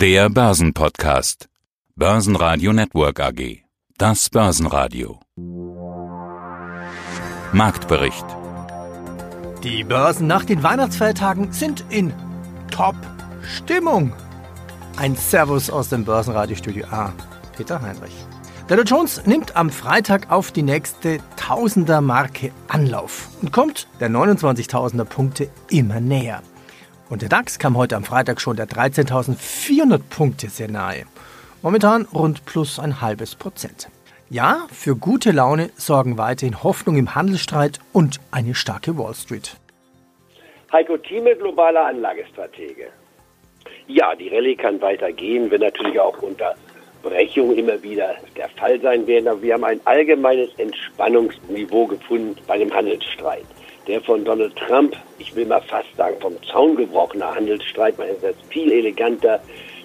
[0.00, 1.50] Der Börsenpodcast.
[1.94, 3.64] Börsenradio Network AG.
[3.98, 5.20] Das Börsenradio.
[7.52, 8.24] Marktbericht.
[9.62, 12.14] Die Börsen nach den Weihnachtsfeiertagen sind in
[12.70, 14.14] Top-Stimmung.
[14.96, 17.12] Ein Servus aus dem Börsenradiostudio A.
[17.54, 18.14] Peter Heinrich.
[18.70, 25.04] Der Dow Jones nimmt am Freitag auf die nächste Tausender-Marke Anlauf und kommt der 29.000er
[25.04, 26.40] Punkte immer näher.
[27.10, 31.06] Und der DAX kam heute am Freitag schon der 13.400 Punkte sehr nahe.
[31.60, 33.88] Momentan rund plus ein halbes Prozent.
[34.30, 39.56] Ja, für gute Laune sorgen weiterhin Hoffnung im Handelsstreit und eine starke Wall Street.
[40.72, 42.86] Heiko Thieme, globaler Anlagestratege.
[43.88, 46.54] Ja, die Rallye kann weitergehen, wenn natürlich auch unter
[47.02, 49.26] Brechung immer wieder der Fall sein werden.
[49.26, 53.46] Aber wir haben ein allgemeines Entspannungsniveau gefunden bei dem Handelsstreit.
[53.86, 58.28] Der von Donald Trump, ich will mal fast sagen, vom Zaun gebrochene Handelsstreit, man hätte
[58.28, 59.40] das viel eleganter,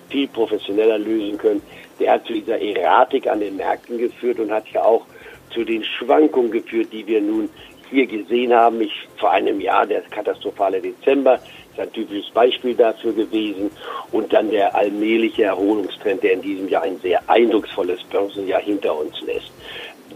[0.10, 1.62] viel professioneller lösen können.
[2.00, 5.06] Der hat zu dieser Erratik an den Märkten geführt und hat ja auch
[5.52, 7.50] zu den Schwankungen geführt, die wir nun
[7.90, 8.82] hier gesehen haben.
[8.82, 13.72] Ich, vor einem Jahr, der katastrophale Dezember, ist ein typisches Beispiel dafür gewesen.
[14.12, 19.20] Und dann der allmähliche Erholungstrend, der in diesem Jahr ein sehr eindrucksvolles Börsenjahr hinter uns
[19.22, 19.52] lässt.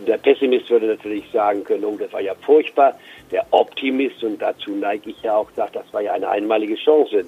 [0.08, 2.98] Der Pessimist würde natürlich sagen können, oh, das war ja furchtbar.
[3.32, 7.26] Der Optimist, und dazu neige ich ja auch, sagt, das war ja eine einmalige Chance.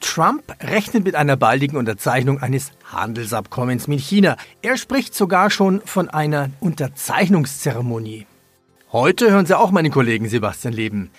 [0.00, 4.36] Trump rechnet mit einer baldigen Unterzeichnung eines Handelsabkommens mit China.
[4.60, 8.26] Er spricht sogar schon von einer Unterzeichnungszeremonie.
[8.90, 11.10] Heute hören Sie auch meinen Kollegen Sebastian Leben.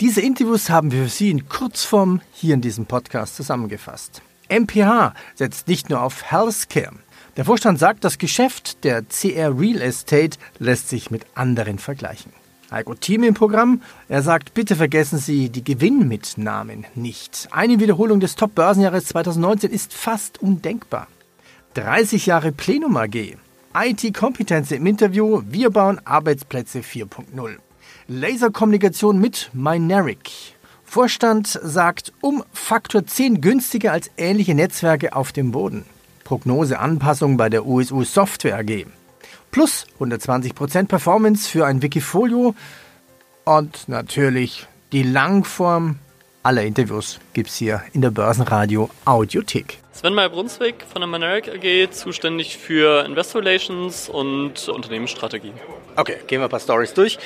[0.00, 4.20] Diese Interviews haben wir für Sie in Kurzform hier in diesem Podcast zusammengefasst.
[4.50, 6.92] MPH setzt nicht nur auf Healthcare.
[7.38, 12.30] Der Vorstand sagt, das Geschäft der CR Real Estate lässt sich mit anderen vergleichen.
[12.70, 13.80] Heiko Team im Programm.
[14.08, 17.48] Er sagt, bitte vergessen Sie die Gewinnmitnahmen nicht.
[17.50, 21.06] Eine Wiederholung des Top-Börsenjahres 2019 ist fast undenkbar.
[21.74, 23.36] 30 Jahre Plenum AG.
[23.74, 25.40] IT-Kompetenz im Interview.
[25.48, 27.56] Wir bauen Arbeitsplätze 4.0.
[28.08, 30.30] Laserkommunikation mit Mynaric.
[30.84, 35.86] Vorstand sagt um Faktor 10 günstiger als ähnliche Netzwerke auf dem Boden.
[36.32, 38.86] Prognoseanpassung bei der USU Software AG.
[39.50, 42.54] Plus 120% Performance für ein Wikifolio
[43.44, 45.98] und natürlich die Langform
[46.42, 49.76] aller Interviews gibt es hier in der Börsenradio Audiothek.
[49.92, 55.52] Sven Meyer Brunswick von der Maneric AG, zuständig für Investor Relations und Unternehmensstrategie.
[55.96, 57.18] Okay, gehen wir ein paar Stories durch.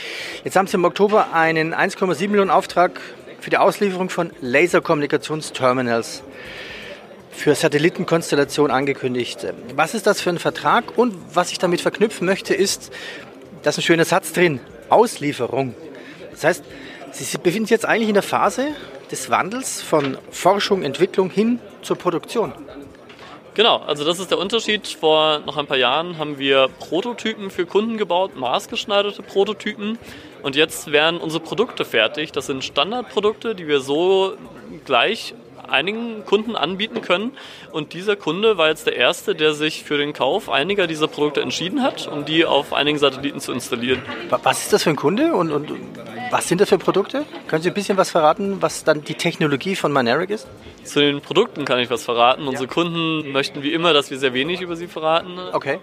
[0.42, 3.00] Jetzt haben Sie im Oktober einen 1,7 Millionen Auftrag
[3.38, 6.24] für die Auslieferung von Laserkommunikationsterminals
[7.36, 9.46] für Satellitenkonstellation angekündigt.
[9.74, 10.96] Was ist das für ein Vertrag?
[10.96, 12.90] Und was ich damit verknüpfen möchte, ist,
[13.62, 15.74] da ist ein schöner Satz drin, Auslieferung.
[16.32, 16.64] Das heißt,
[17.12, 18.68] Sie befinden sich jetzt eigentlich in der Phase
[19.10, 22.52] des Wandels von Forschung, Entwicklung hin zur Produktion.
[23.54, 24.86] Genau, also das ist der Unterschied.
[24.86, 29.98] Vor noch ein paar Jahren haben wir Prototypen für Kunden gebaut, maßgeschneiderte Prototypen.
[30.42, 32.32] Und jetzt werden unsere Produkte fertig.
[32.32, 34.36] Das sind Standardprodukte, die wir so
[34.84, 35.32] gleich
[35.68, 37.32] einigen Kunden anbieten können.
[37.72, 41.40] Und dieser Kunde war jetzt der erste, der sich für den Kauf einiger dieser Produkte
[41.40, 44.02] entschieden hat, um die auf einigen Satelliten zu installieren.
[44.42, 45.72] Was ist das für ein Kunde und, und
[46.30, 47.24] was sind das für Produkte?
[47.46, 50.48] Können Sie ein bisschen was verraten, was dann die Technologie von Mynaric ist?
[50.84, 52.42] Zu den Produkten kann ich was verraten.
[52.42, 52.48] Ja.
[52.48, 55.38] Unsere Kunden möchten wie immer, dass wir sehr wenig über sie verraten.
[55.52, 55.78] Okay.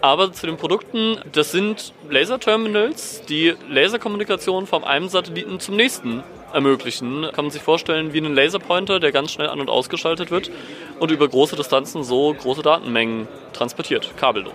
[0.00, 6.22] Aber zu den Produkten, das sind Laserterminals, die Laserkommunikation vom einen Satelliten zum nächsten
[6.52, 7.28] ermöglichen.
[7.32, 10.50] Kann man sich vorstellen wie einen Laserpointer, der ganz schnell an- und ausgeschaltet wird
[10.98, 14.54] und über große Distanzen so große Datenmengen transportiert, kabellos.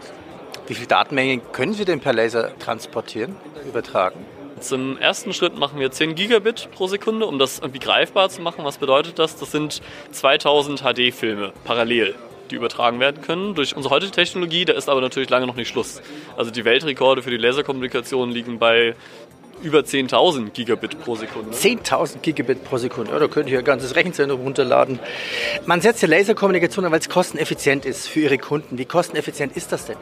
[0.68, 3.36] Wie viele Datenmengen können Sie denn per Laser transportieren,
[3.68, 4.26] übertragen?
[4.60, 8.66] Zum ersten Schritt machen wir 10 Gigabit pro Sekunde, um das irgendwie greifbar zu machen.
[8.66, 9.36] Was bedeutet das?
[9.36, 9.82] Das sind
[10.12, 12.16] 2000 HD-Filme parallel
[12.52, 14.66] die übertragen werden können durch unsere heutige Technologie.
[14.66, 16.02] Da ist aber natürlich lange noch nicht Schluss.
[16.36, 18.96] Also die Weltrekorde für die Laserkommunikation liegen bei
[19.62, 21.56] über 10.000 Gigabit pro Sekunde.
[21.56, 25.00] 10.000 Gigabit pro Sekunde, ja, da könnte ich ein ganzes Rechenzentrum runterladen.
[25.66, 28.78] Man setzt ja Laserkommunikation an, weil es kosteneffizient ist für Ihre Kunden.
[28.78, 29.98] Wie kosteneffizient ist das denn?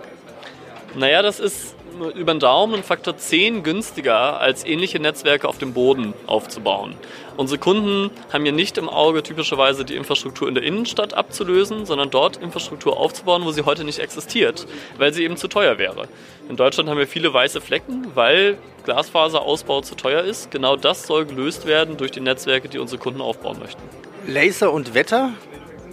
[0.95, 1.74] Naja, das ist
[2.15, 6.95] über den Daumen ein Faktor 10 günstiger, als ähnliche Netzwerke auf dem Boden aufzubauen.
[7.37, 12.09] Unsere Kunden haben ja nicht im Auge, typischerweise die Infrastruktur in der Innenstadt abzulösen, sondern
[12.09, 16.07] dort Infrastruktur aufzubauen, wo sie heute nicht existiert, weil sie eben zu teuer wäre.
[16.49, 20.51] In Deutschland haben wir viele weiße Flecken, weil Glasfaserausbau zu teuer ist.
[20.51, 23.81] Genau das soll gelöst werden durch die Netzwerke, die unsere Kunden aufbauen möchten.
[24.27, 25.31] Laser und Wetter,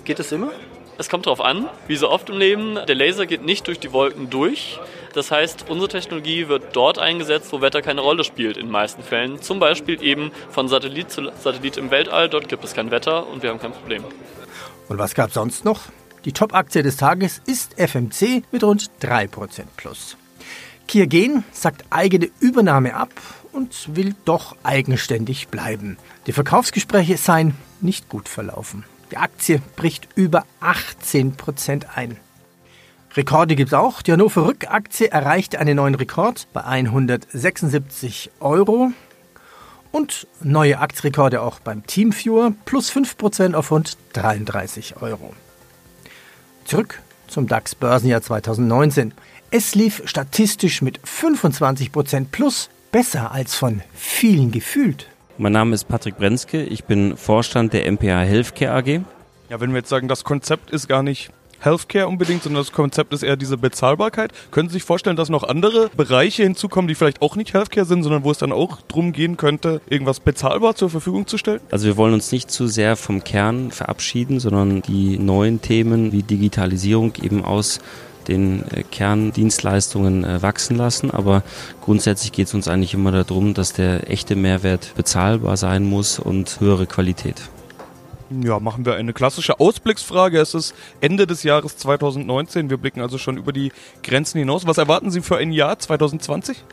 [0.05, 0.51] geht das immer?
[0.99, 2.79] Es kommt darauf an, wie so oft im Leben.
[2.87, 4.79] Der Laser geht nicht durch die Wolken durch.
[5.13, 9.03] Das heißt, unsere Technologie wird dort eingesetzt, wo Wetter keine Rolle spielt in den meisten
[9.03, 9.43] Fällen.
[9.43, 12.29] Zum Beispiel eben von Satellit zu Satellit im Weltall.
[12.29, 14.05] Dort gibt es kein Wetter und wir haben kein Problem.
[14.89, 15.83] Und was gab es sonst noch?
[16.25, 20.17] Die Top-Aktie des Tages ist FMC mit rund 3% plus.
[20.87, 23.11] Kiergen sagt eigene Übernahme ab
[23.53, 25.99] und will doch eigenständig bleiben.
[26.27, 28.85] Die Verkaufsgespräche seien nicht gut verlaufen.
[29.11, 32.17] Die Aktie bricht über 18% ein.
[33.15, 34.01] Rekorde gibt es auch.
[34.01, 38.93] Die Hannover Rückaktie erreichte einen neuen Rekord bei 176 Euro.
[39.91, 45.35] Und neue Aktienrekorde auch beim Teamviewer plus 5% auf rund 33 Euro.
[46.65, 49.13] Zurück zum DAX Börsenjahr 2019.
[49.51, 55.09] Es lief statistisch mit 25% plus besser als von vielen gefühlt.
[55.37, 59.03] Mein Name ist Patrick Brenzke, ich bin Vorstand der MPH Healthcare AG.
[59.51, 61.31] Ja, wenn wir jetzt sagen, das Konzept ist gar nicht
[61.65, 64.33] Healthcare unbedingt, sondern das Konzept ist eher diese Bezahlbarkeit.
[64.51, 68.03] Können Sie sich vorstellen, dass noch andere Bereiche hinzukommen, die vielleicht auch nicht Healthcare sind,
[68.03, 71.61] sondern wo es dann auch darum gehen könnte, irgendwas bezahlbar zur Verfügung zu stellen?
[71.71, 76.23] Also wir wollen uns nicht zu sehr vom Kern verabschieden, sondern die neuen Themen wie
[76.23, 77.81] Digitalisierung eben aus
[78.29, 81.11] den äh, Kerndienstleistungen äh, wachsen lassen.
[81.11, 81.43] Aber
[81.81, 86.61] grundsätzlich geht es uns eigentlich immer darum, dass der echte Mehrwert bezahlbar sein muss und
[86.61, 87.43] höhere Qualität.
[88.41, 90.41] Ja, machen wir eine klassische Ausblicksfrage.
[90.41, 92.71] Es ist Ende des Jahres 2019.
[92.71, 94.67] Wir blicken also schon über die Grenzen hinaus.
[94.67, 96.65] Was erwarten Sie für ein Jahr 2020?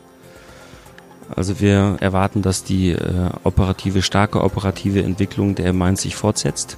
[1.34, 6.76] Also wir erwarten, dass die äh, operative, starke operative Entwicklung der M1 sich fortsetzt.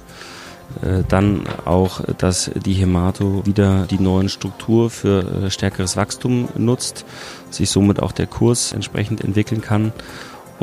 [0.81, 7.05] Äh, dann auch, dass die Hemato wieder die neuen Struktur für äh, stärkeres Wachstum nutzt,
[7.49, 9.91] sich somit auch der Kurs entsprechend entwickeln kann.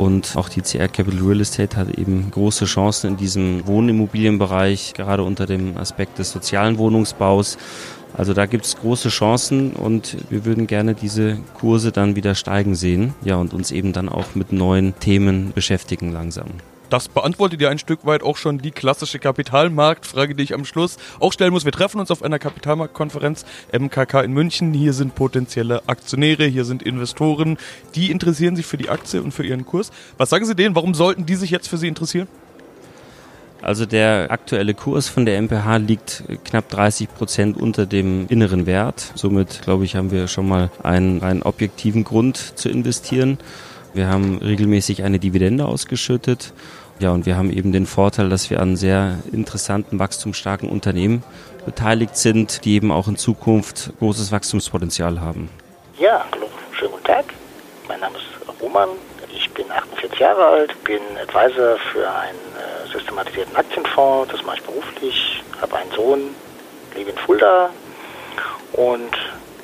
[0.01, 5.21] Und auch die CR Capital Real Estate hat eben große Chancen in diesem Wohnimmobilienbereich, gerade
[5.21, 7.59] unter dem Aspekt des sozialen Wohnungsbaus.
[8.17, 12.73] Also da gibt es große Chancen und wir würden gerne diese Kurse dann wieder steigen
[12.73, 13.13] sehen.
[13.23, 16.47] Ja, und uns eben dann auch mit neuen Themen beschäftigen langsam.
[16.91, 20.97] Das beantwortet ja ein Stück weit auch schon die klassische Kapitalmarktfrage, die ich am Schluss
[21.21, 21.63] auch stellen muss.
[21.63, 24.73] Wir treffen uns auf einer Kapitalmarktkonferenz MKK in München.
[24.73, 27.57] Hier sind potenzielle Aktionäre, hier sind Investoren,
[27.95, 29.89] die interessieren sich für die Aktie und für ihren Kurs.
[30.17, 30.75] Was sagen Sie denen?
[30.75, 32.27] Warum sollten die sich jetzt für Sie interessieren?
[33.61, 39.13] Also der aktuelle Kurs von der MPH liegt knapp 30 Prozent unter dem inneren Wert.
[39.15, 43.37] Somit, glaube ich, haben wir schon mal einen, einen objektiven Grund zu investieren.
[43.93, 46.53] Wir haben regelmäßig eine Dividende ausgeschüttet
[47.01, 51.23] ja, und wir haben eben den Vorteil, dass wir an sehr interessanten, wachstumsstarken Unternehmen
[51.65, 55.49] beteiligt sind, die eben auch in Zukunft großes Wachstumspotenzial haben.
[55.97, 57.25] Ja, hallo, schönen guten Tag.
[57.87, 58.89] Mein Name ist Roman.
[59.33, 64.31] Ich bin 48 Jahre alt, bin Advisor für einen äh, systematisierten Aktienfonds.
[64.31, 66.35] Das mache ich beruflich, habe einen Sohn,
[66.95, 67.69] lebe in Fulda
[68.73, 69.17] und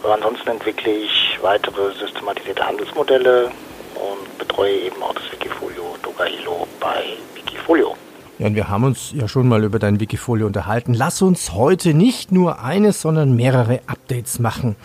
[0.03, 3.51] ansonsten entwickle ich weitere systematisierte Handelsmodelle
[3.97, 7.03] und betreue eben auch das Wikifolio Dogahilo bei
[7.35, 7.95] Wikifolio.
[8.39, 10.94] Ja, und wir haben uns ja schon mal über dein Wikifolio unterhalten.
[10.94, 14.75] Lass uns heute nicht nur eines, sondern mehrere Updates machen.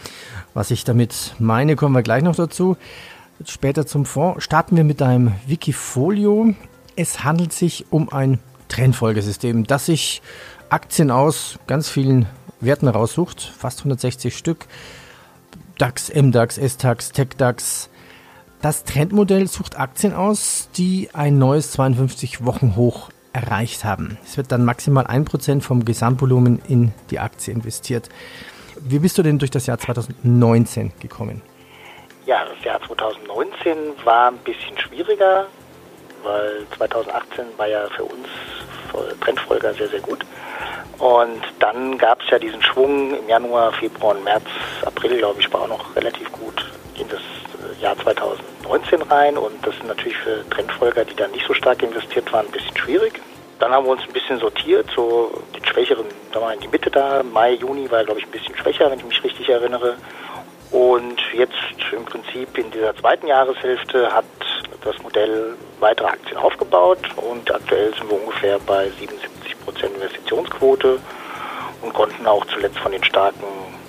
[0.54, 2.76] Was ich damit meine, kommen wir gleich noch dazu.
[3.44, 4.42] Später zum Fonds.
[4.44, 6.54] Starten wir mit deinem Wikifolio.
[6.96, 8.38] Es handelt sich um ein
[8.68, 10.22] Trendfolgesystem, das sich
[10.70, 12.26] Aktien aus ganz vielen
[12.60, 14.66] Werten raussucht, fast 160 Stück.
[15.76, 17.90] DAX, MDAX, SDAX, TechDAX,
[18.62, 24.18] das Trendmodell sucht Aktien aus, die ein neues 52-Wochen-Hoch erreicht haben.
[24.24, 28.08] Es wird dann maximal 1% vom Gesamtvolumen in die Aktie investiert.
[28.80, 31.42] Wie bist du denn durch das Jahr 2019 gekommen?
[32.24, 35.46] Ja, das Jahr 2019 war ein bisschen schwieriger,
[36.22, 38.28] weil 2018 war ja für uns
[39.20, 40.24] Trendfolger sehr, sehr gut.
[40.98, 44.44] Und dann gab es ja diesen Schwung im Januar, Februar und März,
[44.84, 47.20] April, glaube ich, war auch noch relativ gut in das
[47.82, 52.32] Jahr 2019 rein und das ist natürlich für Trendfolger, die da nicht so stark investiert
[52.32, 53.20] waren, ein bisschen schwierig.
[53.58, 56.90] Dann haben wir uns ein bisschen sortiert, so den schwächeren, da war in die Mitte
[56.90, 59.96] da, Mai, Juni war glaube ich ein bisschen schwächer, wenn ich mich richtig erinnere.
[60.70, 61.52] Und jetzt
[61.92, 64.24] im Prinzip in dieser zweiten Jahreshälfte hat
[64.84, 70.98] das Modell weitere Aktien aufgebaut und aktuell sind wir ungefähr bei 77 Prozent Investitionsquote
[71.82, 73.44] und konnten auch zuletzt von den starken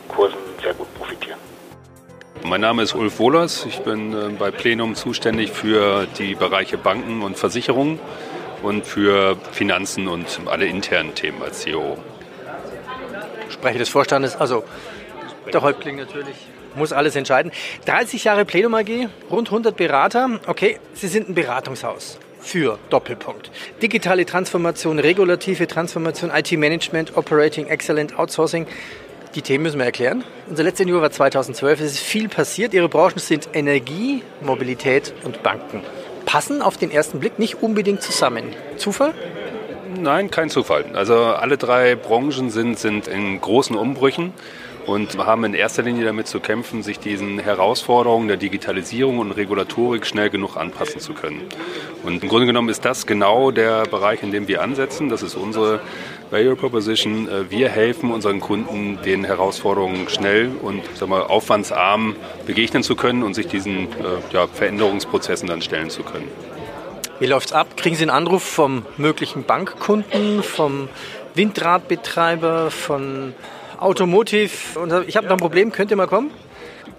[0.10, 1.53] Kursen sehr gut profitieren.
[2.46, 3.66] Mein Name ist Ulf Wohlers.
[3.66, 8.00] Ich bin äh, bei Plenum zuständig für die Bereiche Banken und Versicherungen
[8.62, 11.98] und für Finanzen und alle internen Themen als CEO.
[13.50, 14.66] Sprecher des Vorstandes, also
[15.54, 16.36] der Häuptling natürlich,
[16.76, 17.52] muss alles entscheiden.
[17.86, 20.40] 30 Jahre Plenum AG, rund 100 Berater.
[20.46, 23.52] Okay, Sie sind ein Beratungshaus für Doppelpunkt.
[23.82, 28.68] Digitale Transformation, regulative Transformation, IT-Management, Operating Excellent, Outsourcing.
[29.36, 30.24] Die Themen müssen wir erklären.
[30.48, 31.80] Unser letztes Jahr war 2012.
[31.80, 32.74] Es ist viel passiert.
[32.76, 35.82] Ihre Branchen sind Energie, Mobilität und Banken.
[36.26, 38.44] Passen auf den ersten Blick nicht unbedingt zusammen.
[38.78, 39.16] Zufall?
[40.00, 40.86] Nein, kein Zufall.
[40.94, 44.34] Also alle drei Branchen sind, sind in großen Umbrüchen
[44.86, 50.06] und haben in erster Linie damit zu kämpfen, sich diesen Herausforderungen der Digitalisierung und Regulatorik
[50.06, 51.42] schnell genug anpassen zu können.
[52.04, 55.10] Und im Grunde genommen ist das genau der Bereich, in dem wir ansetzen.
[55.10, 55.80] Das ist unsere
[56.32, 57.28] Value Proposition.
[57.28, 62.16] Äh, wir helfen unseren Kunden, den Herausforderungen schnell und sag mal, aufwandsarm
[62.46, 63.88] begegnen zu können und sich diesen äh,
[64.32, 66.28] ja, Veränderungsprozessen dann stellen zu können.
[67.20, 67.78] Wie läuft's ab?
[67.78, 70.90] Kriegen Sie einen Anruf vom möglichen Bankkunden, vom
[71.36, 73.34] Windradbetreiber, von
[73.80, 74.52] Automotive?
[75.08, 76.32] Ich habe noch ein Problem, könnt ihr mal kommen?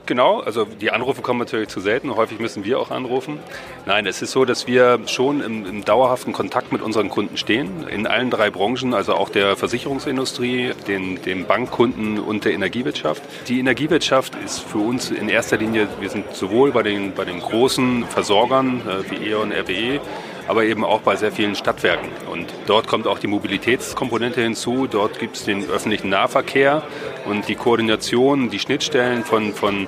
[0.06, 2.14] Genau, also die Anrufe kommen natürlich zu selten.
[2.14, 3.38] Häufig müssen wir auch anrufen.
[3.86, 7.88] Nein, es ist so, dass wir schon im, im, dauerhaften Kontakt mit unseren Kunden stehen.
[7.88, 13.22] In allen drei Branchen, also auch der Versicherungsindustrie, den, dem Bankkunden und der Energiewirtschaft.
[13.48, 17.40] Die Energiewirtschaft ist für uns in erster Linie, wir sind sowohl bei den, bei den
[17.40, 20.00] großen Versorgern äh, wie E.ON, RWE,
[20.48, 22.08] aber eben auch bei sehr vielen Stadtwerken.
[22.30, 24.86] Und dort kommt auch die Mobilitätskomponente hinzu.
[24.86, 26.82] Dort gibt es den öffentlichen Nahverkehr
[27.24, 29.86] und die Koordination, die Schnittstellen von, von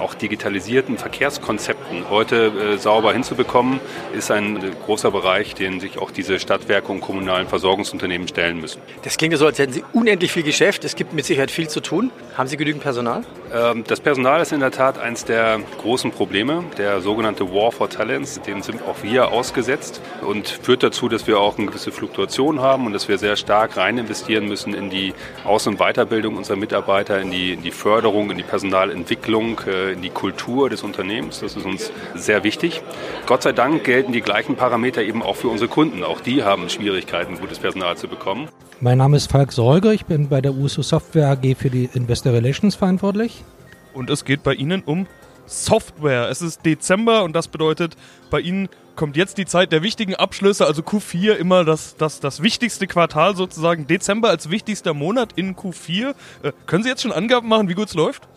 [0.00, 3.80] auch digitalisierten Verkehrskonzepten heute äh, sauber hinzubekommen,
[4.12, 8.80] ist ein großer Bereich, den sich auch diese Stadtwerke und kommunalen Versorgungsunternehmen stellen müssen.
[9.02, 10.84] Das klingt so, als hätten Sie unendlich viel Geschäft.
[10.84, 12.10] Es gibt mit Sicherheit viel zu tun.
[12.36, 13.24] Haben Sie genügend Personal?
[13.52, 16.64] Ähm, das Personal ist in der Tat eines der großen Probleme.
[16.78, 21.38] Der sogenannte War for Talents, dem sind auch wir ausgesetzt und führt dazu, dass wir
[21.38, 25.14] auch eine gewisse Fluktuation haben und dass wir sehr stark rein investieren müssen in die
[25.44, 30.02] Aus- und Weiterbildung unserer Mitarbeiter, in die, in die Förderung, in die Personalentwicklung, äh, in
[30.02, 31.40] die Kultur des Unternehmens.
[31.40, 32.82] Das ist uns sehr wichtig.
[33.26, 36.04] Gott sei Dank gelten die gleichen Parameter eben auch für unsere Kunden.
[36.04, 38.48] Auch die haben Schwierigkeiten, gutes Personal zu bekommen.
[38.80, 39.92] Mein Name ist Falk Sorge.
[39.92, 43.44] Ich bin bei der USU Software AG für die Investor Relations verantwortlich.
[43.92, 45.06] Und es geht bei Ihnen um
[45.46, 46.28] Software.
[46.30, 47.96] Es ist Dezember und das bedeutet,
[48.30, 52.42] bei Ihnen kommt jetzt die Zeit der wichtigen Abschlüsse, also Q4 immer das, das, das
[52.42, 53.86] wichtigste Quartal sozusagen.
[53.86, 56.14] Dezember als wichtigster Monat in Q4.
[56.42, 58.28] Äh, können Sie jetzt schon Angaben machen, wie gut es läuft?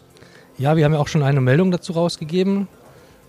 [0.57, 2.67] Ja, wir haben ja auch schon eine Meldung dazu rausgegeben.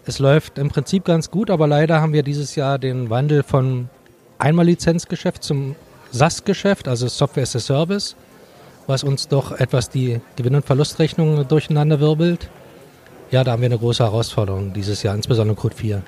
[0.05, 3.89] Es läuft im Prinzip ganz gut, aber leider haben wir dieses Jahr den Wandel von
[4.39, 5.75] Einmal-Lizenzgeschäft zum
[6.11, 8.15] SaaS-Geschäft, also Software as a Service,
[8.87, 12.51] was uns doch etwas die Gewinn- und Verlustrechnung durcheinander wirbelt.
[13.31, 16.03] Ja, da haben wir eine große Herausforderung dieses Jahr, insbesondere Code 4.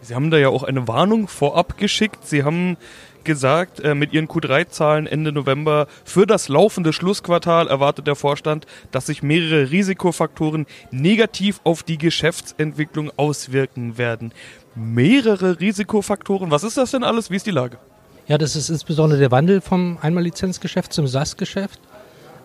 [0.00, 2.26] Sie haben da ja auch eine Warnung vorab geschickt.
[2.26, 2.78] Sie haben
[3.24, 9.06] gesagt, äh, mit ihren Q3-Zahlen Ende November für das laufende Schlussquartal erwartet der Vorstand, dass
[9.06, 14.32] sich mehrere Risikofaktoren negativ auf die Geschäftsentwicklung auswirken werden.
[14.74, 17.30] Mehrere Risikofaktoren, was ist das denn alles?
[17.30, 17.78] Wie ist die Lage?
[18.26, 21.78] Ja, das ist insbesondere der Wandel vom Einmal-Lizenzgeschäft zum SaaS-Geschäft.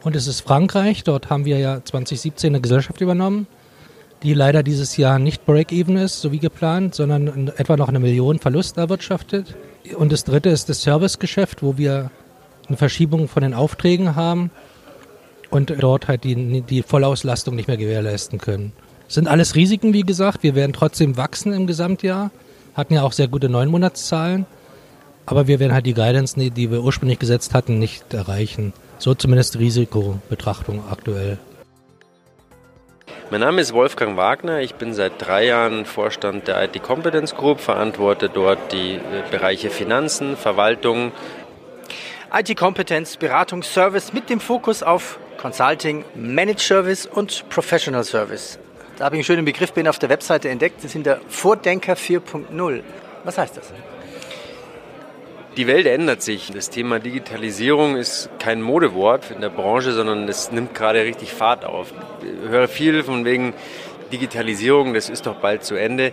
[0.03, 3.47] Und es ist Frankreich, dort haben wir ja 2017 eine Gesellschaft übernommen,
[4.23, 8.39] die leider dieses Jahr nicht break-even ist, so wie geplant, sondern etwa noch eine Million
[8.39, 9.55] Verlust erwirtschaftet.
[9.97, 12.11] Und das dritte ist das Servicegeschäft, wo wir
[12.67, 14.51] eine Verschiebung von den Aufträgen haben
[15.49, 18.71] und dort halt die, die Vollauslastung nicht mehr gewährleisten können.
[19.07, 20.43] Das sind alles Risiken, wie gesagt.
[20.43, 22.29] Wir werden trotzdem wachsen im Gesamtjahr.
[22.75, 24.45] Hatten ja auch sehr gute Neunmonatszahlen.
[25.25, 28.73] Aber wir werden halt die Guidance, die wir ursprünglich gesetzt hatten, nicht erreichen.
[28.99, 31.39] So zumindest Risikobetrachtung aktuell.
[33.31, 34.61] Mein Name ist Wolfgang Wagner.
[34.61, 38.99] Ich bin seit drei Jahren Vorstand der IT Competence Group, verantworte dort die äh,
[39.29, 41.11] Bereiche Finanzen, Verwaltung.
[42.33, 48.59] IT Competence, Beratungsservice mit dem Fokus auf Consulting, Managed Service und Professional Service.
[48.97, 50.83] Da habe ich einen schönen Begriff bin auf der Webseite entdeckt.
[50.83, 52.81] Das sind der Vordenker 4.0.
[53.23, 53.71] Was heißt das?
[55.57, 56.51] Die Welt ändert sich.
[56.51, 61.65] Das Thema Digitalisierung ist kein Modewort in der Branche, sondern es nimmt gerade richtig Fahrt
[61.65, 61.91] auf.
[62.21, 63.53] Ich höre viel von wegen
[64.11, 66.11] Digitalisierung, das ist doch bald zu Ende.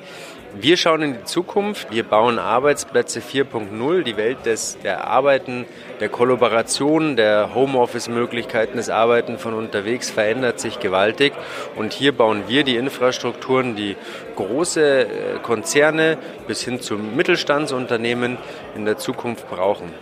[0.55, 1.91] Wir schauen in die Zukunft.
[1.91, 5.67] Wir bauen Arbeitsplätze 4.0, die Welt des, der Arbeiten,
[6.01, 11.33] der Kollaboration, der Homeoffice-Möglichkeiten, des Arbeiten von unterwegs verändert sich gewaltig.
[11.77, 13.97] Und hier bauen wir die Infrastrukturen, die
[14.37, 15.07] große äh,
[15.43, 18.39] Konzerne bis hin zu Mittelstandsunternehmen
[18.75, 19.93] in der Zukunft brauchen.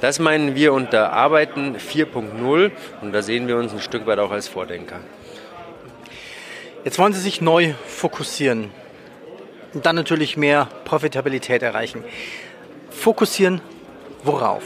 [0.00, 2.70] Das meinen wir unter Arbeiten 4.0
[3.02, 5.00] und da sehen wir uns ein Stück weit auch als Vordenker.
[6.84, 8.70] Jetzt wollen Sie sich neu fokussieren
[9.76, 12.02] und dann natürlich mehr Profitabilität erreichen.
[12.88, 13.60] Fokussieren
[14.24, 14.62] worauf?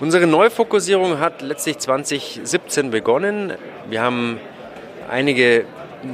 [0.00, 3.52] Unsere Neufokussierung hat letztlich 2017 begonnen.
[3.90, 4.40] Wir haben
[5.10, 5.66] einige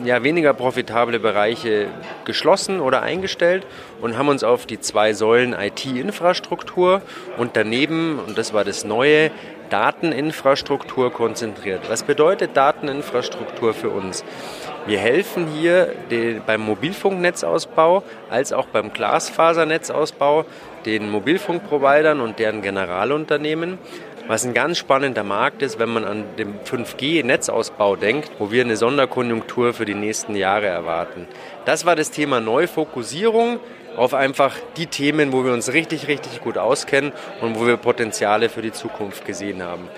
[0.05, 1.87] ja, weniger profitable Bereiche
[2.25, 3.65] geschlossen oder eingestellt
[4.01, 7.01] und haben uns auf die zwei Säulen IT-Infrastruktur
[7.37, 9.31] und daneben, und das war das Neue,
[9.69, 11.89] Dateninfrastruktur konzentriert.
[11.89, 14.25] Was bedeutet Dateninfrastruktur für uns?
[14.87, 20.45] Wir helfen hier den, beim Mobilfunknetzausbau als auch beim Glasfasernetzausbau
[20.87, 23.79] den Mobilfunkprovidern und deren Generalunternehmen
[24.31, 28.77] was ein ganz spannender Markt ist, wenn man an den 5G-Netzausbau denkt, wo wir eine
[28.77, 31.27] Sonderkonjunktur für die nächsten Jahre erwarten.
[31.65, 33.59] Das war das Thema Neufokussierung
[33.97, 38.49] auf einfach die Themen, wo wir uns richtig, richtig gut auskennen und wo wir Potenziale
[38.51, 39.89] für die Zukunft gesehen haben.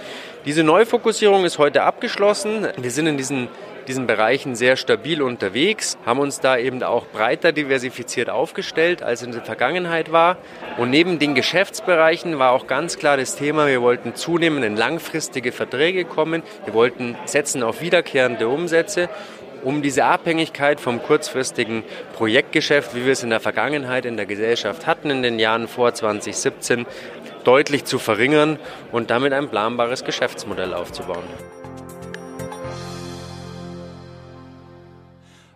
[0.47, 2.69] Diese Neufokussierung ist heute abgeschlossen.
[2.79, 3.49] Wir sind in diesen
[3.89, 9.33] diesen Bereichen sehr stabil unterwegs, haben uns da eben auch breiter diversifiziert aufgestellt, als in
[9.33, 10.39] der Vergangenheit war.
[10.79, 15.53] Und neben den Geschäftsbereichen war auch ganz klar das Thema, wir wollten zunehmend in langfristige
[15.53, 19.09] Verträge kommen, wir wollten setzen auf wiederkehrende Umsätze
[19.63, 21.85] um diese Abhängigkeit vom kurzfristigen
[22.15, 25.95] Projektgeschäft, wie wir es in der Vergangenheit in der Gesellschaft hatten, in den Jahren vor
[25.95, 26.87] 2017,
[27.45, 28.59] deutlich zu verringern
[28.91, 31.25] und damit ein planbares Geschäftsmodell aufzubauen.